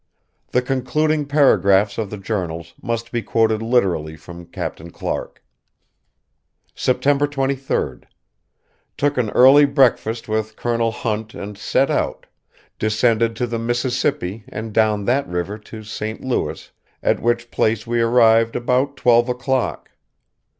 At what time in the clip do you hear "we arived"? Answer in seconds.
17.85-18.55